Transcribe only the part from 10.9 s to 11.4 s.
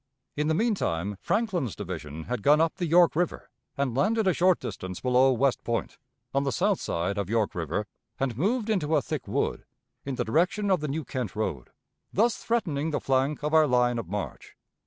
Kent